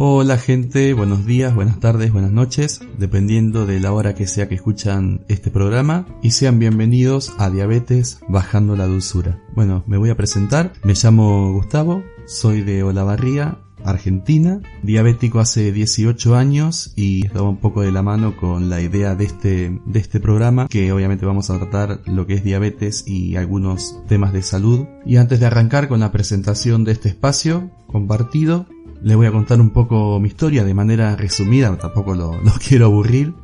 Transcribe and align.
Hola 0.00 0.38
gente, 0.38 0.94
buenos 0.94 1.26
días, 1.26 1.56
buenas 1.56 1.80
tardes, 1.80 2.12
buenas 2.12 2.30
noches, 2.30 2.82
dependiendo 2.98 3.66
de 3.66 3.80
la 3.80 3.92
hora 3.92 4.14
que 4.14 4.28
sea 4.28 4.48
que 4.48 4.54
escuchan 4.54 5.24
este 5.26 5.50
programa 5.50 6.06
y 6.22 6.30
sean 6.30 6.60
bienvenidos 6.60 7.32
a 7.36 7.50
Diabetes 7.50 8.20
Bajando 8.28 8.76
la 8.76 8.86
Dulzura. 8.86 9.42
Bueno, 9.56 9.82
me 9.88 9.96
voy 9.96 10.10
a 10.10 10.16
presentar, 10.16 10.72
me 10.84 10.94
llamo 10.94 11.52
Gustavo, 11.52 12.04
soy 12.26 12.62
de 12.62 12.84
Olavarría, 12.84 13.58
Argentina, 13.84 14.60
diabético 14.84 15.40
hace 15.40 15.72
18 15.72 16.36
años 16.36 16.92
y 16.94 17.26
estaba 17.26 17.48
un 17.48 17.56
poco 17.56 17.82
de 17.82 17.90
la 17.90 18.02
mano 18.02 18.36
con 18.36 18.70
la 18.70 18.80
idea 18.80 19.16
de 19.16 19.24
este, 19.24 19.80
de 19.84 19.98
este 19.98 20.20
programa 20.20 20.68
que 20.68 20.92
obviamente 20.92 21.26
vamos 21.26 21.50
a 21.50 21.58
tratar 21.58 22.02
lo 22.06 22.24
que 22.24 22.34
es 22.34 22.44
diabetes 22.44 23.02
y 23.06 23.34
algunos 23.34 24.00
temas 24.06 24.32
de 24.32 24.42
salud. 24.42 24.86
Y 25.04 25.16
antes 25.16 25.40
de 25.40 25.46
arrancar 25.46 25.88
con 25.88 25.98
la 25.98 26.12
presentación 26.12 26.84
de 26.84 26.92
este 26.92 27.08
espacio 27.08 27.70
compartido, 27.88 28.66
les 29.02 29.16
voy 29.16 29.26
a 29.26 29.32
contar 29.32 29.60
un 29.60 29.70
poco 29.70 30.18
mi 30.18 30.28
historia 30.28 30.64
de 30.64 30.74
manera 30.74 31.14
resumida, 31.16 31.76
tampoco 31.78 32.14
lo, 32.14 32.40
quiero 32.66 32.86
aburrir. 32.86 33.34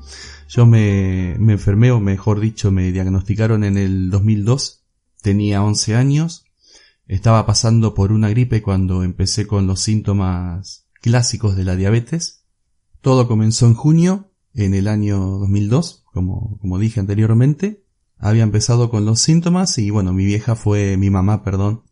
Yo 0.49 0.67
me, 0.67 1.33
enfermé, 1.35 1.91
o 1.91 2.01
mejor 2.01 2.41
dicho, 2.41 2.71
me 2.71 2.93
diagnosticaron 2.93 3.65
en 3.65 3.77
el 3.77 4.11
2002. 4.11 4.85
Tenía 5.23 5.63
11 5.63 5.97
años. 5.97 6.45
Estaba 7.07 7.47
pasando 7.47 7.95
por 7.95 8.13
una 8.13 8.31
gripe 8.31 8.63
cuando 8.63 9.03
empecé 9.03 9.47
con 9.47 9.67
los 9.67 9.81
síntomas 9.81 10.87
clásicos 11.01 11.57
de 11.57 11.65
la 11.65 11.77
diabetes. 11.77 12.45
Todo 13.01 13.29
comenzó 13.29 13.67
en 13.67 13.75
junio, 13.75 14.31
en 14.55 14.75
el 14.75 14.89
año 14.89 15.19
2002, 15.19 16.05
como, 16.13 16.59
como 16.61 16.79
dije 16.79 17.01
anteriormente. 17.01 17.85
Había 18.19 18.43
empezado 18.43 18.91
con 18.91 19.05
los 19.05 19.21
síntomas 19.21 19.77
y 19.79 19.91
bueno, 19.91 20.13
mi 20.13 20.25
vieja 20.25 20.55
fue, 20.55 20.97
mi 20.97 21.11
mamá, 21.11 21.43
perdón, 21.43 21.83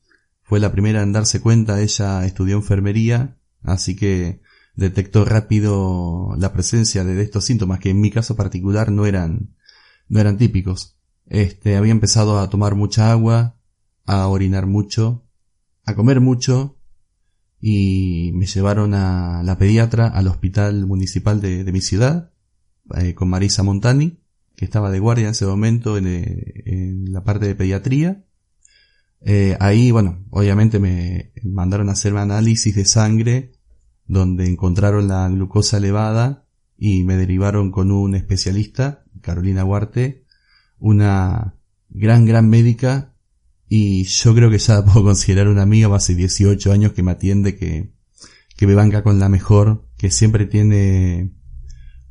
fue 0.43 0.61
la 0.61 0.73
primera 0.73 1.03
en 1.03 1.13
darse 1.13 1.41
cuenta. 1.41 1.81
Ella 1.81 2.25
estudió 2.25 2.57
enfermería 2.57 3.37
Así 3.63 3.97
que 3.97 4.41
detectó 4.75 5.25
rápido 5.25 6.35
la 6.39 6.53
presencia 6.53 7.05
de 7.05 7.21
estos 7.23 7.45
síntomas 7.45 7.79
que 7.81 7.91
en 7.91 8.01
mi 8.01 8.11
caso 8.11 8.37
particular 8.37 8.91
no 8.91 9.07
eran, 9.07 9.55
no 10.09 10.21
eran 10.21 10.39
típicos. 10.39 10.97
Este, 11.27 11.77
había 11.77 11.93
empezado 11.93 12.39
a 12.39 12.51
tomar 12.51 12.75
mucha 12.75 13.11
agua, 13.11 13.57
a 14.07 14.27
orinar 14.29 14.67
mucho, 14.67 15.25
a 15.85 15.95
comer 15.95 16.21
mucho 16.21 16.77
y 17.61 18.33
me 18.35 18.47
llevaron 18.47 18.93
a 18.95 19.43
la 19.45 19.57
pediatra 19.57 20.09
al 20.09 20.27
hospital 20.27 20.85
municipal 20.87 21.41
de, 21.41 21.71
mi 21.73 21.81
ciudad 21.81 22.33
eh, 22.97 23.15
con 23.15 23.29
Marisa 23.29 23.63
Montani, 23.63 24.19
que 24.57 24.65
estaba 24.65 24.91
de 24.91 24.99
guardia 24.99 25.27
en 25.27 25.31
ese 25.31 25.47
momento 25.47 25.97
en, 25.97 26.07
eh, 26.09 26.95
la 27.09 27.23
parte 27.23 27.47
de 27.47 27.55
pediatría. 27.55 28.25
Eh, 29.25 29.57
ahí, 29.61 29.91
bueno, 29.91 30.25
obviamente 30.31 30.79
me 30.79 31.33
mandaron 31.45 31.89
a 31.89 31.93
hacer 31.93 32.17
análisis 32.17 32.75
de 32.75 32.85
sangre 32.85 33.53
donde 34.07 34.47
encontraron 34.47 35.09
la 35.09 35.29
glucosa 35.29 35.77
elevada 35.77 36.47
y 36.77 37.05
me 37.05 37.17
derivaron 37.17 37.71
con 37.71 37.93
un 37.93 38.15
especialista, 38.15 39.05
Carolina 39.21 39.65
Huarte, 39.65 40.25
una 40.79 41.55
gran, 41.89 42.25
gran 42.25 42.49
médica 42.49 43.15
y 43.69 44.05
yo 44.05 44.35
creo 44.35 44.51
que 44.51 44.59
ya 44.59 44.85
puedo 44.85 45.05
considerar 45.05 45.49
una 45.49 45.63
amiga, 45.63 45.95
hace 45.95 46.15
18 46.15 46.73
años 46.73 46.93
que 46.93 47.03
me 47.03 47.13
atiende, 47.13 47.57
que, 47.57 47.93
que 48.57 48.67
me 48.67 48.75
banca 48.75 49.03
con 49.03 49.19
la 49.19 49.29
mejor, 49.29 49.89
que 49.97 50.11
siempre 50.11 50.47
tiene 50.47 51.33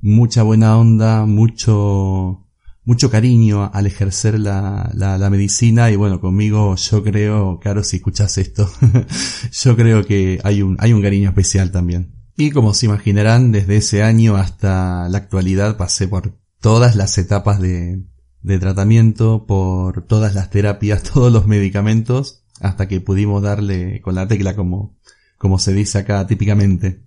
mucha 0.02 0.44
buena 0.44 0.78
onda, 0.78 1.26
mucho, 1.26 2.48
mucho 2.84 3.12
cariño 3.12 3.70
al 3.74 3.86
ejercer 3.86 4.40
la, 4.40 4.92
la, 4.94 5.30
medicina 5.30 5.92
y 5.92 5.96
bueno, 5.96 6.20
conmigo 6.20 6.76
yo 6.76 7.04
creo, 7.04 7.60
claro, 7.60 7.84
si 7.84 7.98
escuchas 7.98 8.38
esto, 8.38 8.70
yo 9.52 9.76
creo 9.76 10.04
que 10.04 10.40
hay 10.44 10.62
un, 10.62 10.78
hay 10.80 10.94
un 10.94 11.02
cariño 11.02 11.30
especial 11.30 11.72
también. 11.72 12.16
Y 12.38 12.52
como 12.52 12.74
se 12.74 12.88
imaginarán, 12.88 13.52
desde 13.52 13.78
ese 13.78 14.04
año 14.04 14.36
hasta 14.36 15.08
la 15.10 15.20
actualidad 15.20 15.78
pasé 15.78 16.08
por 16.08 16.40
todas 16.60 16.96
las 16.96 17.18
etapas 17.18 17.60
de, 17.60 18.04
de 18.42 18.60
tratamiento, 18.60 19.46
por 19.46 20.06
todas 20.06 20.34
las 20.34 20.50
terapias, 20.50 21.04
todos 21.14 21.32
los 21.32 21.46
medicamentos, 21.48 22.44
hasta 22.60 22.88
que 22.88 23.02
pudimos 23.02 23.42
darle 23.44 24.02
con 24.02 24.16
la 24.16 24.28
tecla 24.28 24.56
como, 24.56 24.98
como 25.38 25.60
se 25.60 25.74
dice 25.74 26.00
acá 26.00 26.26
típicamente. 26.26 27.04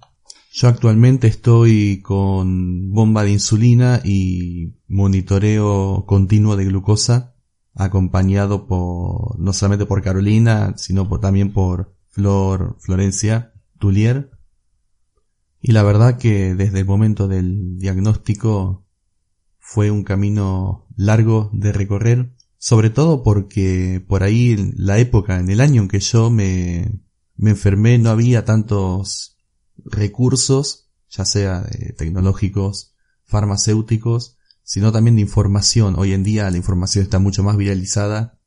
Yo 0.52 0.68
actualmente 0.68 1.26
estoy 1.26 2.00
con 2.00 2.92
bomba 2.92 3.24
de 3.24 3.32
insulina 3.32 4.00
y 4.04 4.74
monitoreo 4.94 6.04
continuo 6.06 6.54
de 6.54 6.66
glucosa, 6.66 7.34
acompañado 7.74 8.68
por, 8.68 9.38
no 9.40 9.52
solamente 9.52 9.86
por 9.86 10.02
Carolina, 10.02 10.74
sino 10.76 11.08
también 11.18 11.52
por 11.52 11.96
Flor, 12.10 12.76
Florencia, 12.78 13.52
Tulier. 13.80 14.30
Y 15.60 15.72
la 15.72 15.82
verdad 15.82 16.16
que 16.16 16.54
desde 16.54 16.78
el 16.78 16.86
momento 16.86 17.26
del 17.26 17.76
diagnóstico 17.76 18.86
fue 19.58 19.90
un 19.90 20.04
camino 20.04 20.86
largo 20.96 21.50
de 21.52 21.72
recorrer, 21.72 22.32
sobre 22.56 22.90
todo 22.90 23.24
porque 23.24 24.04
por 24.06 24.22
ahí 24.22 24.74
la 24.76 24.98
época, 24.98 25.40
en 25.40 25.50
el 25.50 25.60
año 25.60 25.82
en 25.82 25.88
que 25.88 25.98
yo 25.98 26.30
me, 26.30 27.00
me 27.34 27.50
enfermé, 27.50 27.98
no 27.98 28.10
había 28.10 28.44
tantos 28.44 29.38
recursos, 29.84 30.88
ya 31.10 31.24
sea 31.24 31.66
tecnológicos, 31.96 32.94
farmacéuticos, 33.24 34.38
sino 34.64 34.90
también 34.90 35.14
de 35.14 35.22
información. 35.22 35.94
Hoy 35.96 36.12
en 36.12 36.24
día 36.24 36.50
la 36.50 36.56
información 36.56 37.04
está 37.04 37.20
mucho 37.20 37.44
más 37.44 37.56
viralizada 37.56 38.40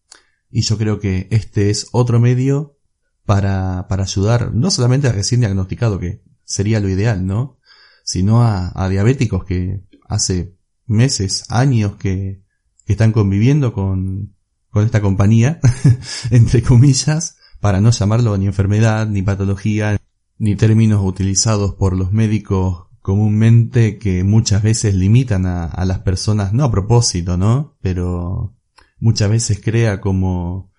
y 0.49 0.61
yo 0.61 0.77
creo 0.77 0.99
que 0.99 1.27
este 1.31 1.69
es 1.69 1.87
otro 1.91 2.19
medio 2.19 2.77
para, 3.25 3.87
para 3.87 4.03
ayudar 4.03 4.53
no 4.53 4.71
solamente 4.71 5.07
a 5.07 5.11
recién 5.11 5.41
diagnosticado, 5.41 5.99
que 5.99 6.23
sería 6.43 6.79
lo 6.79 6.89
ideal, 6.89 7.25
¿no? 7.25 7.59
Sino 8.03 8.41
a, 8.41 8.71
a 8.75 8.89
diabéticos 8.89 9.45
que 9.45 9.83
hace 10.07 10.55
meses, 10.85 11.45
años 11.49 11.97
que, 11.97 12.41
que 12.85 12.93
están 12.93 13.11
conviviendo 13.11 13.73
con, 13.73 14.33
con 14.69 14.85
esta 14.85 15.01
compañía, 15.01 15.59
entre 16.31 16.63
comillas, 16.63 17.37
para 17.59 17.81
no 17.81 17.91
llamarlo 17.91 18.37
ni 18.37 18.45
enfermedad, 18.45 19.07
ni 19.07 19.21
patología, 19.21 19.97
ni 20.37 20.55
términos 20.55 21.03
utilizados 21.03 21.73
por 21.75 21.95
los 21.95 22.11
médicos 22.11 22.86
comúnmente 23.07 23.99
que 23.99 24.25
muchas 24.25 24.61
veces 24.61 24.93
limitan 24.93 25.45
a, 25.45 25.85
las 25.85 25.99
personas, 25.99 26.51
no 26.51 26.65
a 26.65 26.71
propósito, 26.71 27.37
¿no? 27.37 27.77
Pero 27.81 28.53
muchas 28.99 29.29
veces 29.29 29.61
crea 29.63 30.01
como, 30.01 30.73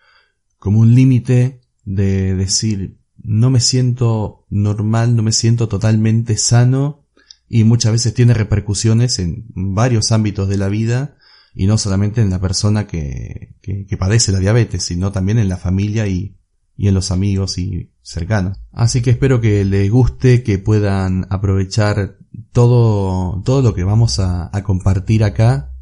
como 0.59 0.81
un 0.81 0.95
límite 0.95 1.63
de 1.87 2.35
decir, 2.35 2.99
no 3.17 3.49
me 3.49 3.61
siento 3.61 4.45
normal, 4.51 5.17
no 5.17 5.23
me 5.23 5.33
siento 5.33 5.69
totalmente 5.69 6.37
sano 6.37 7.07
y 7.49 7.65
muchas 7.65 7.93
veces 7.93 8.13
tiene 8.13 8.35
repercusiones 8.35 9.21
en 9.21 9.47
varios 9.55 10.13
ámbitos 10.13 10.51
de 10.51 10.59
la 10.59 10.69
vida 10.69 11.17
y 11.55 11.67
no 11.67 11.79
solamente 11.79 12.21
en 12.21 12.29
la 12.29 12.43
persona 12.43 12.87
que, 12.87 13.57
que, 13.63 13.87
que 13.87 13.97
padece 13.97 14.33
la 14.33 14.39
diabetes, 14.41 14.83
sino 14.83 15.13
también 15.13 15.39
en 15.39 15.49
la 15.49 15.57
familia 15.57 16.07
y, 16.07 16.38
y 16.79 16.87
en 16.87 16.95
los 16.95 17.11
amigos 17.11 17.59
y 17.59 17.91
cercanos. 18.03 18.59
Así 18.73 19.03
que 19.03 19.11
espero 19.11 19.41
que 19.41 19.65
les 19.65 19.91
guste, 19.91 20.45
que 20.45 20.59
puedan 20.59 21.27
aprovechar 21.29 22.17
todo, 22.53 23.43
todo 23.45 23.63
lo 23.63 23.75
que 23.75 23.83
vamos 23.83 24.21
a, 24.21 24.51
compartir 24.63 25.25
acá. 25.25 25.75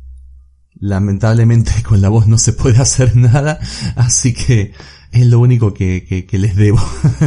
Lamentablemente 0.74 1.70
con 1.86 2.00
la 2.00 2.08
voz 2.08 2.26
no 2.26 2.38
se 2.38 2.54
puede 2.54 2.78
hacer 2.78 3.14
nada, 3.14 3.60
así 3.94 4.32
que 4.32 4.72
es 5.12 5.26
lo 5.26 5.38
único 5.38 5.74
que, 5.74 6.26
que 6.28 6.38
les 6.38 6.56
debo. 6.56 6.80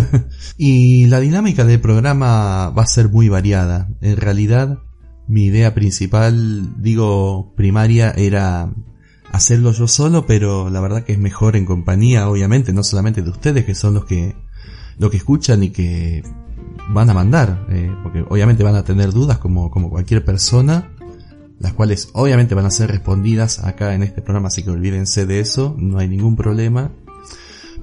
y 0.58 1.06
la 1.06 1.20
dinámica 1.20 1.64
del 1.64 1.80
programa 1.80 2.72
va 2.72 2.84
a 2.84 2.88
ser 2.88 3.10
muy 3.10 3.30
variada. 3.30 3.90
En 4.02 4.18
realidad, 4.18 4.80
mi 5.28 5.46
idea 5.46 5.76
principal, 5.76 6.82
digo 6.82 7.54
primaria, 7.56 8.10
era 8.18 8.74
hacerlo 9.32 9.72
yo 9.72 9.88
solo, 9.88 10.26
pero 10.26 10.70
la 10.70 10.82
verdad 10.82 11.04
que 11.04 11.14
es 11.14 11.20
mejor 11.20 11.56
en 11.56 11.66
compañía, 11.66 12.30
obviamente, 12.30 12.74
no 12.74 12.84
solamente 12.84 13.22
de 13.22 13.30
ustedes, 13.30 13.66
que 13.66 13.76
son 13.76 13.94
los 13.94 14.06
que, 14.06 14.36
lo 14.98 15.10
que 15.10 15.18
escuchan 15.18 15.64
y 15.64 15.70
que 15.70 16.24
van 16.90 17.10
a 17.10 17.14
mandar, 17.14 17.66
eh, 17.70 17.94
porque 18.04 18.24
obviamente 18.28 18.64
van 18.64 18.76
a 18.76 18.84
tener 18.84 19.12
dudas 19.12 19.38
como, 19.38 19.70
como 19.70 19.90
cualquier 19.90 20.26
persona, 20.26 20.92
las 21.60 21.74
cuales 21.74 22.10
obviamente 22.14 22.56
van 22.56 22.66
a 22.66 22.72
ser 22.72 22.90
respondidas 22.90 23.60
acá 23.60 23.94
en 23.94 24.04
este 24.04 24.22
programa, 24.22 24.48
así 24.48 24.64
que 24.64 24.72
olvídense 24.72 25.26
de 25.26 25.40
eso, 25.40 25.76
no 25.78 26.00
hay 26.00 26.08
ningún 26.08 26.36
problema. 26.36 26.92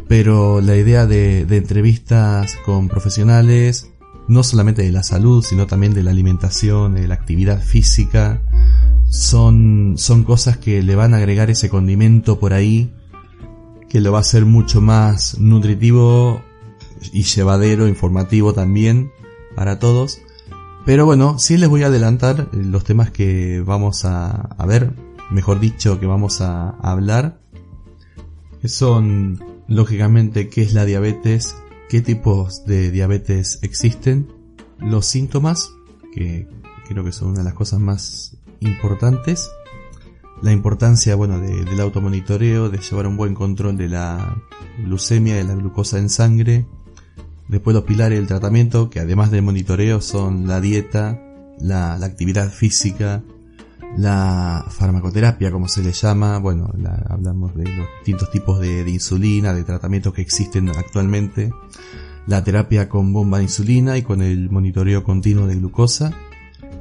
Pero 0.08 0.60
la 0.60 0.76
idea 0.76 1.06
de, 1.06 1.46
de 1.46 1.56
entrevistas 1.56 2.56
con 2.64 2.88
profesionales, 2.88 3.90
no 4.28 4.42
solamente 4.42 4.82
de 4.82 4.92
la 4.92 5.02
salud, 5.02 5.42
sino 5.42 5.66
también 5.66 5.94
de 5.94 6.02
la 6.02 6.10
alimentación, 6.10 6.94
de 6.94 7.08
la 7.08 7.14
actividad 7.14 7.62
física, 7.62 8.42
son, 9.08 9.94
son 9.96 10.24
cosas 10.24 10.58
que 10.58 10.82
le 10.82 10.94
van 10.94 11.14
a 11.14 11.18
agregar 11.18 11.50
ese 11.50 11.68
condimento 11.68 12.38
por 12.38 12.52
ahí 12.52 12.92
que 13.88 14.00
lo 14.00 14.12
va 14.12 14.18
a 14.18 14.20
hacer 14.20 14.44
mucho 14.44 14.80
más 14.80 15.38
nutritivo 15.38 16.42
y 17.12 17.22
llevadero, 17.22 17.88
informativo 17.88 18.52
también 18.52 19.10
para 19.54 19.78
todos. 19.78 20.20
Pero 20.84 21.04
bueno, 21.04 21.38
sí 21.38 21.56
les 21.56 21.68
voy 21.68 21.82
a 21.82 21.86
adelantar 21.86 22.48
los 22.52 22.84
temas 22.84 23.10
que 23.10 23.62
vamos 23.64 24.04
a, 24.04 24.54
ver, 24.66 24.92
mejor 25.30 25.60
dicho, 25.60 25.98
que 25.98 26.06
vamos 26.06 26.40
a, 26.40 26.70
a 26.70 26.92
hablar, 26.92 27.40
que 28.60 28.68
son 28.68 29.42
lógicamente 29.68 30.48
qué 30.48 30.62
es 30.62 30.74
la 30.74 30.84
diabetes, 30.84 31.56
qué 31.88 32.00
tipos 32.00 32.64
de 32.66 32.90
diabetes 32.90 33.58
existen, 33.62 34.28
los 34.78 35.06
síntomas, 35.06 35.72
que 36.12 36.48
creo 36.88 37.04
que 37.04 37.12
son 37.12 37.30
una 37.30 37.38
de 37.38 37.44
las 37.44 37.54
cosas 37.54 37.80
más 37.80 38.35
importantes, 38.60 39.50
la 40.42 40.52
importancia, 40.52 41.14
bueno, 41.14 41.40
del 41.40 41.80
automonitoreo, 41.80 42.68
de 42.68 42.78
llevar 42.78 43.06
un 43.06 43.16
buen 43.16 43.34
control 43.34 43.76
de 43.76 43.88
la 43.88 44.36
glucemia, 44.84 45.36
de 45.36 45.44
la 45.44 45.54
glucosa 45.54 45.98
en 45.98 46.10
sangre, 46.10 46.66
después 47.48 47.74
los 47.74 47.84
pilares 47.84 48.18
del 48.18 48.28
tratamiento, 48.28 48.90
que 48.90 49.00
además 49.00 49.30
del 49.30 49.42
monitoreo 49.42 50.00
son 50.00 50.46
la 50.46 50.60
dieta, 50.60 51.22
la, 51.58 51.94
actividad 51.94 52.50
física, 52.50 53.22
la 53.96 54.66
farmacoterapia, 54.68 55.50
como 55.50 55.68
se 55.68 55.82
le 55.82 55.92
llama, 55.92 56.38
bueno, 56.38 56.70
hablamos 57.08 57.54
de 57.54 57.64
los 57.64 57.86
distintos 58.00 58.30
tipos 58.30 58.60
de, 58.60 58.84
de, 58.84 58.90
insulina, 58.90 59.54
de 59.54 59.64
tratamientos 59.64 60.12
que 60.12 60.22
existen 60.22 60.68
actualmente, 60.68 61.50
la 62.26 62.44
terapia 62.44 62.88
con 62.90 63.12
bomba 63.12 63.38
de 63.38 63.44
insulina 63.44 63.96
y 63.96 64.02
con 64.02 64.20
el 64.20 64.50
monitoreo 64.50 65.02
continuo 65.02 65.46
de 65.46 65.54
glucosa, 65.54 66.12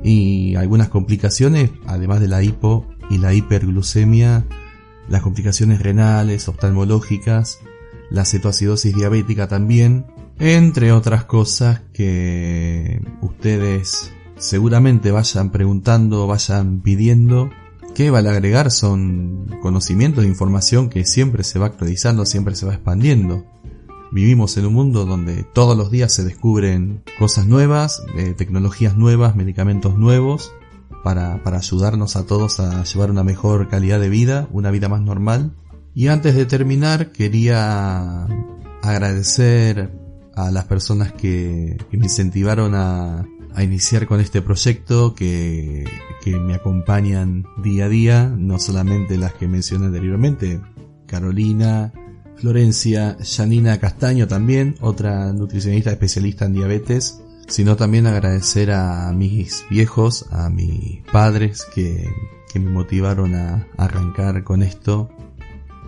y 0.06 0.56
algunas 0.56 0.90
complicaciones, 0.90 1.72
además 1.88 2.20
de 2.20 2.28
la 2.28 2.44
hipo 2.44 2.86
y 3.10 3.18
la 3.18 3.34
hiperglucemia, 3.34 4.46
las 5.10 5.24
complicaciones 5.24 5.82
renales, 5.82 6.48
oftalmológicas, 6.48 7.60
la 8.12 8.24
cetoacidosis 8.24 8.96
diabética 8.96 9.48
también, 9.48 10.06
entre 10.38 10.92
otras 10.92 11.26
cosas 11.26 11.82
que 11.92 13.02
ustedes 13.22 14.14
seguramente 14.38 15.10
vayan 15.10 15.50
preguntando, 15.50 16.28
vayan 16.28 16.82
pidiendo. 16.82 17.50
¿Qué 17.96 18.12
vale 18.12 18.30
agregar? 18.30 18.70
Son 18.70 19.58
conocimientos, 19.60 20.24
información 20.24 20.90
que 20.90 21.04
siempre 21.04 21.44
se 21.44 21.58
va 21.58 21.66
actualizando, 21.66 22.28
siempre 22.28 22.56
se 22.56 22.68
va 22.68 22.76
expandiendo. 22.76 23.44
Vivimos 24.12 24.56
en 24.58 24.66
un 24.66 24.74
mundo 24.74 25.06
donde 25.06 25.44
todos 25.44 25.78
los 25.78 25.92
días 25.92 26.14
se 26.14 26.24
descubren 26.24 27.04
cosas 27.20 27.48
nuevas, 27.48 28.04
eh, 28.16 28.34
tecnologías 28.34 28.96
nuevas, 28.96 29.36
medicamentos 29.36 29.98
nuevos, 29.98 30.54
para, 31.04 31.44
para 31.44 31.58
ayudarnos 31.58 32.16
a 32.16 32.26
todos 32.26 32.60
a 32.60 32.84
llevar 32.84 33.12
una 33.12 33.24
mejor 33.24 33.68
calidad 33.68 34.00
de 34.00 34.10
vida, 34.10 34.48
una 34.52 34.72
vida 34.72 34.90
más 34.90 35.02
normal. 35.02 35.54
Y 35.94 36.08
antes 36.08 36.36
de 36.36 36.46
terminar, 36.46 37.12
quería 37.12 38.28
agradecer 38.82 39.92
a 40.36 40.52
las 40.52 40.66
personas 40.66 41.14
que, 41.14 41.78
que 41.90 41.98
me 41.98 42.06
incentivaron 42.06 42.76
a, 42.76 43.26
a, 43.54 43.64
iniciar 43.64 44.06
con 44.06 44.20
este 44.20 44.42
proyecto, 44.42 45.16
que, 45.16 45.86
que 46.22 46.38
me 46.38 46.56
acompañan 46.56 47.46
día 47.64 47.86
a 47.86 47.90
día, 47.90 48.34
no 48.38 48.60
solamente 48.60 49.18
las 49.18 49.34
que 49.34 49.48
mencioné 49.48 49.86
anteriormente, 49.86 50.62
Carolina, 51.06 51.94
Florencia, 52.38 53.18
Janina 53.24 53.80
Castaño 53.80 54.28
también, 54.28 54.76
otra 54.82 55.32
nutricionista 55.34 55.92
especialista 55.92 56.46
en 56.46 56.54
diabetes, 56.54 57.22
sino 57.48 57.76
también 57.76 58.08
agradecer 58.08 58.72
a 58.72 59.12
mis 59.14 59.66
viejos, 59.70 60.26
a 60.32 60.50
mis 60.50 61.02
padres 61.12 61.66
que, 61.74 62.08
que 62.52 62.60
me 62.60 62.70
motivaron 62.70 63.36
a 63.36 63.68
arrancar 63.78 64.44
con 64.44 64.64
esto, 64.64 65.10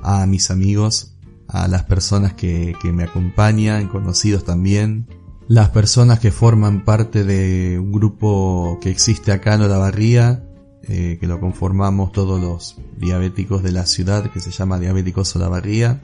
a 0.03 0.25
mis 0.25 0.51
amigos, 0.51 1.15
a 1.47 1.67
las 1.67 1.83
personas 1.83 2.33
que, 2.33 2.75
que 2.81 2.91
me 2.91 3.03
acompañan, 3.03 3.87
conocidos 3.87 4.43
también, 4.43 5.07
las 5.47 5.69
personas 5.69 6.19
que 6.19 6.31
forman 6.31 6.83
parte 6.83 7.23
de 7.23 7.79
un 7.79 7.91
grupo 7.91 8.79
que 8.81 8.89
existe 8.89 9.31
acá 9.31 9.55
en 9.55 9.61
Olavarría, 9.61 10.43
eh, 10.83 11.17
que 11.19 11.27
lo 11.27 11.39
conformamos 11.39 12.11
todos 12.11 12.41
los 12.41 12.77
diabéticos 12.97 13.63
de 13.63 13.71
la 13.71 13.85
ciudad, 13.85 14.29
que 14.31 14.39
se 14.39 14.51
llama 14.51 14.79
Diabéticos 14.79 15.35
Olavarría, 15.35 16.01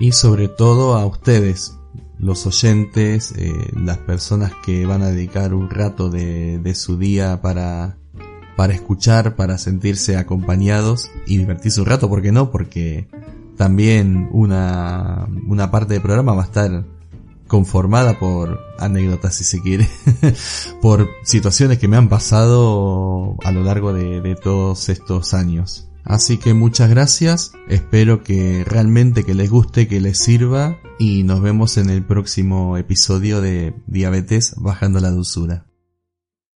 y 0.00 0.12
sobre 0.12 0.48
todo 0.48 0.94
a 0.94 1.04
ustedes, 1.04 1.76
los 2.18 2.46
oyentes, 2.46 3.32
eh, 3.36 3.52
las 3.76 3.98
personas 3.98 4.52
que 4.64 4.86
van 4.86 5.02
a 5.02 5.10
dedicar 5.10 5.54
un 5.54 5.68
rato 5.68 6.08
de, 6.08 6.58
de 6.58 6.74
su 6.74 6.96
día 6.96 7.42
para, 7.42 7.98
para 8.56 8.72
escuchar, 8.72 9.36
para 9.36 9.58
sentirse 9.58 10.16
acompañados 10.16 11.10
y 11.26 11.36
divertirse 11.36 11.80
un 11.80 11.86
rato, 11.86 12.08
¿por 12.08 12.22
qué 12.22 12.32
no? 12.32 12.50
Porque 12.50 13.08
también 13.58 14.30
una, 14.32 15.28
una 15.46 15.70
parte 15.70 15.92
del 15.92 16.02
programa 16.02 16.32
va 16.32 16.42
a 16.42 16.46
estar 16.46 16.84
conformada 17.46 18.18
por 18.18 18.58
anécdotas, 18.78 19.34
si 19.34 19.44
se 19.44 19.60
quiere, 19.60 19.86
por 20.80 21.10
situaciones 21.24 21.78
que 21.78 21.88
me 21.88 21.98
han 21.98 22.08
pasado 22.08 23.36
a 23.44 23.52
lo 23.52 23.62
largo 23.64 23.92
de, 23.92 24.22
de 24.22 24.34
todos 24.34 24.88
estos 24.88 25.34
años. 25.34 25.89
Así 26.10 26.38
que 26.38 26.54
muchas 26.54 26.90
gracias, 26.90 27.52
espero 27.68 28.24
que 28.24 28.64
realmente 28.66 29.22
que 29.22 29.32
les 29.32 29.48
guste, 29.48 29.86
que 29.86 30.00
les 30.00 30.18
sirva 30.18 30.76
y 30.98 31.22
nos 31.22 31.40
vemos 31.40 31.76
en 31.76 31.88
el 31.88 32.02
próximo 32.02 32.76
episodio 32.76 33.40
de 33.40 33.76
Diabetes 33.86 34.54
Bajando 34.56 34.98
la 34.98 35.10
Dulzura. 35.10 35.69